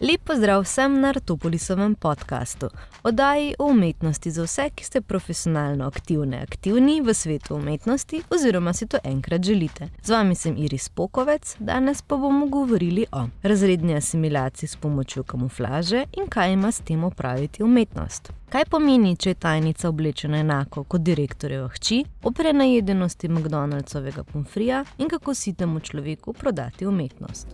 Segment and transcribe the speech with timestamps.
[0.00, 2.68] Lep pozdrav vsem na Artopolisovem podkastu,
[3.02, 8.86] oddaji o umetnosti za vse, ki ste profesionalno aktivni, aktivni v svetu umetnosti, oziroma si
[8.86, 9.88] to enkrat želite.
[10.02, 16.04] Z vami sem Iris Pokovec, danes pa bomo govorili o razredni asimilaciji s pomočjo kamuflaže
[16.12, 18.32] in kaj ima s tem opraviti umetnost.
[18.48, 25.08] Kaj pomeni, če je tajnica oblečena enako kot direktorjeva hči, o prenajedenosti McDonald'sovega pomfrija in
[25.08, 27.46] kako si temu človeku prodati umetnost.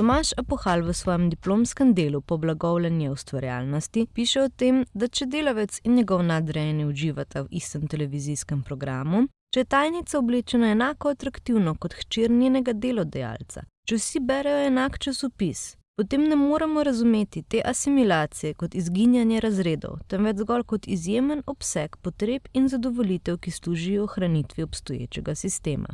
[0.00, 5.80] Tomaš Apohal v svojem diplomskem delu po blagovljenju ustvarjalnosti piše o tem, da če delavec
[5.84, 11.98] in njegov nadrejeni uživata v istem televizijskem programu, če je tajnica oblečena enako atraktivno kot
[12.00, 18.74] hčer njenega delodajalca, če vsi berejo enak časopis, potem ne moremo razumeti te asimilacije kot
[18.74, 25.92] izginjanje razredov, temveč zgolj kot izjemen obseg potreb in zadovoljitev, ki služijo ohranitvi obstoječega sistema.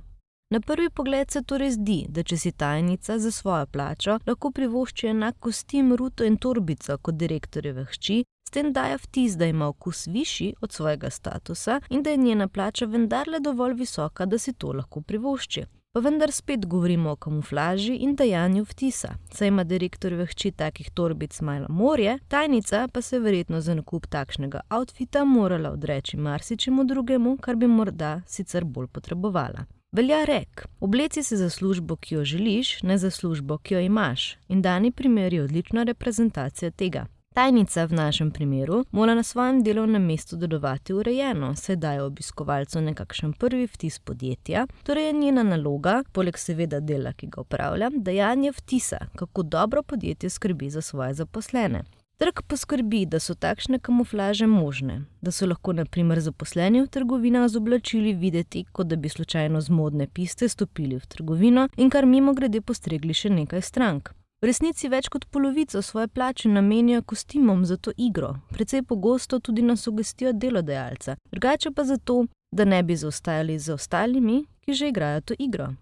[0.51, 5.09] Na prvi pogled se torej zdi, da če si tajnica za svojo plačo, lahko privošči
[5.11, 10.07] enak kostim, ruto in torbico kot direktorjeve hči, s tem daje vtis, da ima okus
[10.07, 14.73] višji od svojega statusa in da je njena plača vendarle dovolj visoka, da si to
[14.73, 15.65] lahko privošči.
[15.93, 21.41] Pa vendar spet govorimo o kamuflaži in dajanju vtisa, saj ima direktorjeve hči takih torbic
[21.41, 27.57] malo morje, tajnica pa se verjetno za nakup takšnega outfita morala odreči marsičemu drugemu, kar
[27.57, 29.67] bi morda sicer bolj potrebovala.
[29.93, 34.37] Velja rek: obleci se za službo, ki jo želiš, ne za službo, ki jo imaš.
[34.49, 37.07] In dani primer je odlična reprezentacija tega.
[37.35, 43.33] Tajnica v našem primeru mora na svojem delovnem mestu delovati urejeno, saj daje obiskovalcu nekakšen
[43.33, 48.99] prvi vtis podjetja, torej je njena naloga, poleg seveda dela, ki ga upravlja, dajanje vtisa,
[49.17, 51.85] kako dobro podjetje skrbi za svoje zaposlene.
[52.19, 57.61] Trg poskrbi, da so takšne kamuflaže možne, da so lahko naprimer zaposleni v trgovinah z
[57.61, 62.33] oblačili videti, kot da bi slučajno z modne piste stopili v trgovino in kar mimo
[62.33, 64.09] grede postregli še nekaj strank.
[64.41, 69.63] V resnici več kot polovico svoje plače namenijo kostimom za to igro, precej pogosto tudi
[69.63, 75.21] na sugestijo delodajalca, drugače pa zato, da ne bi zaostajali za ostalimi, ki že igrajo
[75.21, 75.75] to igro.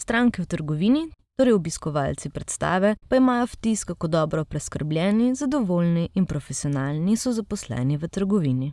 [0.00, 7.16] Stranke v trgovini torej obiskovalci predstave, pa imajo vtis, kako dobro preskrbljeni, zadovoljni in profesionalni
[7.16, 8.72] so zaposleni v trgovini.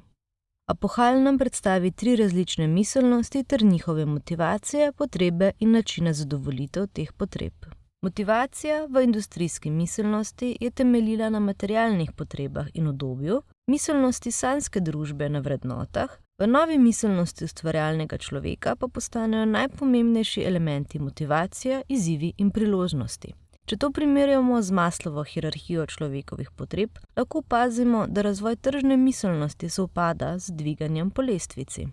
[0.69, 7.53] Apohal nam predstavi tri različne miselnosti ter njihove motivacije, potrebe in načine zadovoljitev teh potreb.
[8.01, 15.39] Motivacija v industrijski miselnosti je temeljila na materialnih potrebah in obdobju, miselnosti sanske družbe na
[15.39, 16.09] vrednotah,
[16.39, 23.33] V novi miselnosti ustvarjalnega človeka pa postanejo najpomembnejši elementi motivacija, izzivi in priložnosti.
[23.65, 29.81] Če to primerjamo z maslovo hierarhijo človekovih potreb, lahko opazimo, da razvoj tržne miselnosti se
[29.81, 31.87] upada z dviganjem po lestvici.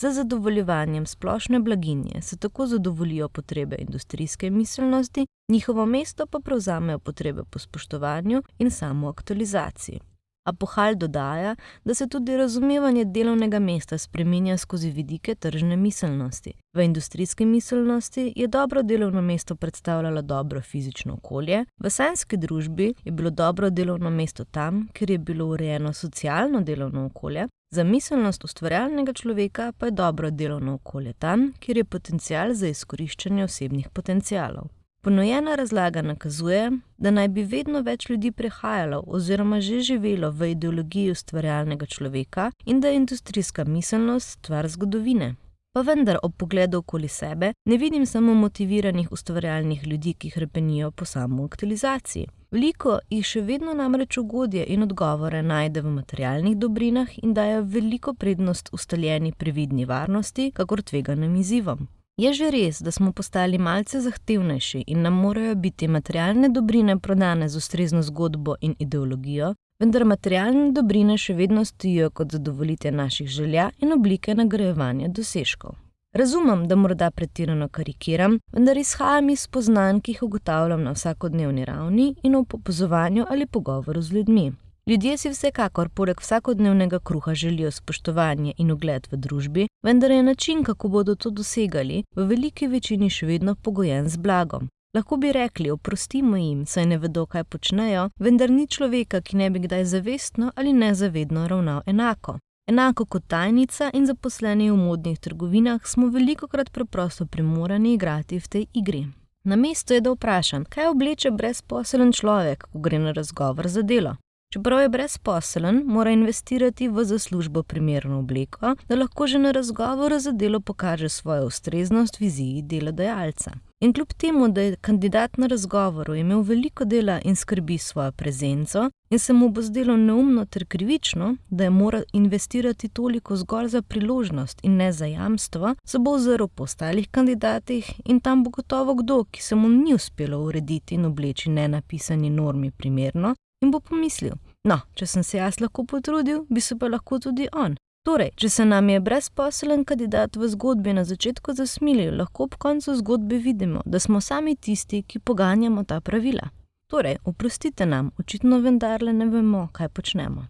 [0.00, 7.42] Za zadovoljevanjem splošne blaginje se tako zadovoljijo potrebe industrijske miselnosti, njihovo mesto pa prevzamejo potrebe
[7.50, 10.00] po spoštovanju in samoaktualizaciji.
[10.44, 16.52] Apohal dodaja, da se tudi razumevanje delovnega mesta spremenja skozi vidike tržne miselnosti.
[16.76, 23.12] V industrijski miselnosti je dobro delovno mesto predstavljalo dobro fizično okolje, v sanski družbi je
[23.12, 29.12] bilo dobro delovno mesto tam, kjer je bilo urejeno socialno delovno okolje, za miselnost ustvarjalnega
[29.12, 34.79] človeka pa je dobro delovno okolje tam, kjer je potencial za izkoriščanje osebnih potencialov.
[35.02, 41.10] Ponojena razlaga nakazuje, da naj bi vedno več ljudi prehajalo oziroma že živelo v ideologiji
[41.10, 45.34] ustvarjalnega človeka in da je industrijska miselnost stvar zgodovine.
[45.72, 51.04] Pa vendar ob pogledu okoli sebe ne vidim samo motiviranih ustvarjalnih ljudi, ki hrepenijo po
[51.04, 52.26] samoaktualizaciji.
[52.50, 58.14] Veliko jih še vedno namreč ugodje in odgovore najde v materialnih dobrinah in daje veliko
[58.14, 61.88] prednost ustaljeni previdni varnosti, kakor tveganim izzivom.
[62.20, 67.48] Je že res, da smo postali malce zahtevnejši in nam morajo biti materialne dobrine prodane
[67.48, 73.70] z ustrezno zgodbo in ideologijo, vendar materialne dobrine še vedno stojijo kot zadovoljite naših želja
[73.78, 75.78] in oblike nagrajevanja dosežkov.
[76.12, 82.14] Razumem, da morda pretirano karikiram, vendar izhajam iz spoznanj, ki jih ugotavljam na vsakodnevni ravni
[82.22, 84.50] in v popozovanju ali pogovoru z ljudmi.
[84.86, 90.64] Ljudje si vsekakor poleg vsakodnevnega kruha želijo spoštovanje in ugled v družbi, vendar je način,
[90.64, 94.68] kako bodo to dosegali, v veliki večini še vedno pogojen z blagom.
[94.94, 99.50] Lahko bi rekli: oprostimo jim, saj ne vedo, kaj počnejo, vendar ni človeka, ki ne
[99.50, 102.38] bi kdaj zavestno ali nezavedno ravnal enako.
[102.66, 108.48] Enako kot tajnica in zaposleni v modnih trgovinah, smo veliko krat preprosto primorani igrati v
[108.48, 109.06] tej igri.
[109.44, 114.16] Na mestu je, da vprašam, kaj obleče brezposelen človek, ko gre na razgovor za delo.
[114.52, 120.32] Čeprav je brezposelen, mora investirati v zaslužbo primerno obleko, da lahko že na razgovoru za
[120.32, 123.50] delo pokaže svojo ustreznost viziji delodajalca.
[123.80, 128.90] In kljub temu, da je kandidat na razgovoru imel veliko dela in skrbi svojo prezenco,
[129.10, 133.82] in se mu bo zdelo neumno ter krivično, da je moral investirati toliko zgolj za
[133.82, 138.94] priložnost in ne za jamstvo, se bo ozrl po ostalih kandidatih in tam bo gotovo
[138.94, 144.34] kdo, ki se mu ni uspelo urediti in obleči nenapisani normi primerno, in bo pomislil:
[144.64, 147.76] No, če sem se jaz lahko potrudil, bi se pa lahko tudi on.
[148.04, 152.94] Torej, če se nam je brezposelen kandidat v zgodbi na začetku zasmilil, lahko ob koncu
[152.96, 156.48] zgodbe vidimo, da smo sami tisti, ki poganjamo ta pravila.
[156.88, 160.46] Torej, oprostite nam, očitno vendarle ne vemo, kaj počnemo.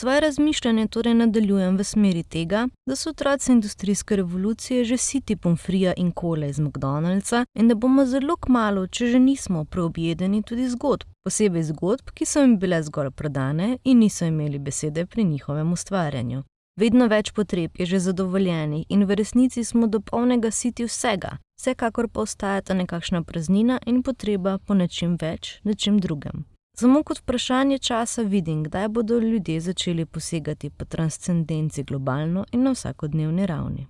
[0.00, 5.92] Svoje razmišljanje torej nadaljujem v smeri tega, da so otroci industrijske revolucije že siti pomfrija
[5.96, 11.06] in kole iz McDonald'sa in da bomo zelo kmalo, če že nismo preobjedeni tudi zgodb,
[11.24, 16.42] posebej zgodb, ki so jim bile zgolj prodane in niso imeli besede pri njihovem ustvarjanju.
[16.76, 22.08] Vedno več potreb je že zadovoljenih in v resnici smo do polnega siti vsega, vsekakor
[22.08, 26.44] pa ostajata nekakšna praznina in potreba po nečem več, nečem drugem.
[26.76, 32.70] Samo kot vprašanje časa vidim, kdaj bodo ljudje začeli posegati po transcendenci globalno in na
[32.70, 33.86] vsakodnevni ravni.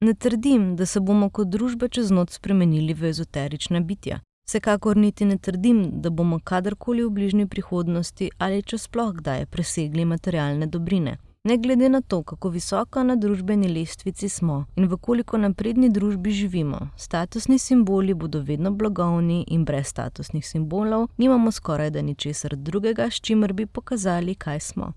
[0.00, 4.20] Ne trdim, da se bomo kot družba čez noč spremenili v ezoterična bitja.
[4.48, 10.04] Vsekakor niti ne trdim, da bomo kadarkoli v bližnji prihodnosti ali če sploh kdaj presegli
[10.04, 11.16] materialne dobrine.
[11.48, 16.30] Ne glede na to, kako visoko na družbeni lestvici smo in v koliko napredni družbi
[16.30, 23.10] živimo, statusni simboli bodo vedno blagovni in brez statusnih simbolov nimamo skoraj da ničesar drugega,
[23.10, 24.92] s čimer bi pokazali, kaj smo.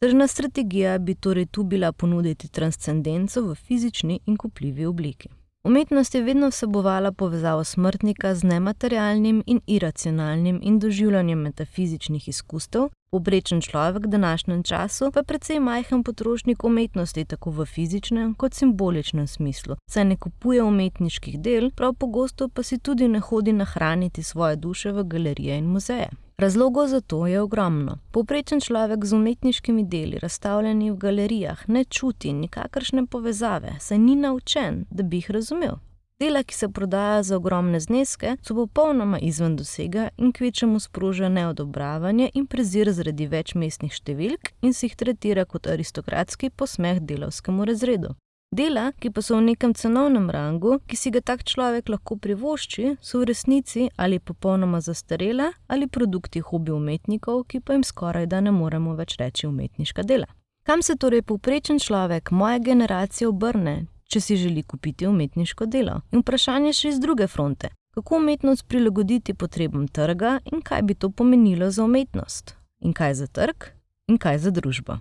[0.00, 5.28] Tržna strategija bi torej tu bila ponuditi transcendenco v fizični in kupljivi obliki.
[5.64, 13.60] Umetnost je vedno vsebovala povezavo smrtnika z nematerialnim in iracionalnim in doživljanjem metafizičnih izkustev, Poprečen
[13.60, 19.26] človek v današnjem času pa je precej majhen potrošnik umetnosti, tako v fizičnem kot simboličnem
[19.26, 24.56] smislu, saj ne kupuje umetniških del, prav pogosto pa si tudi ne hodi nahraniti svoje
[24.56, 26.08] duše v galerije in muzeje.
[26.38, 27.98] Razlogov za to je ogromno.
[28.10, 34.84] Poprečen človek z umetniškimi deli, razstavljenimi v galerijah, ne čuti nikakršne povezave, saj ni naučen,
[34.90, 35.74] da bi jih razumel.
[36.20, 42.30] Dela, ki se prodajajo za ogromne zneske, so popolnoma izven dosega in kvečemu sproža neodobravanje
[42.34, 48.14] in prezir zaradi več mestnih številk in si jih tretira kot aristokratski posmeh delovskemu razredu.
[48.50, 52.96] Dela, ki pa so v nekem cenovnem rangu, ki si ga tak človek lahko privošči,
[53.04, 58.40] so v resnici ali popolnoma zastarela ali produkti hobi umetnikov, ki pa jim skoraj da
[58.40, 60.26] ne moremo več reči umetniška dela.
[60.64, 66.00] Kam se torej povprečen človek moje generacije obrne, če si želi kupiti umetniško delo.
[66.12, 71.10] In vprašanje še iz druge fronte: kako umetnost prilagoditi potrebam trga in kaj bi to
[71.10, 72.56] pomenilo za umetnost?
[72.80, 73.74] In kaj za trg,
[74.08, 74.98] in kaj za družbo?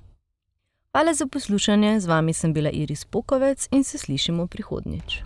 [0.97, 5.21] Hvala za poslušanje, z vami sem bila Iris Pokovec in se slišimo prihodnjič.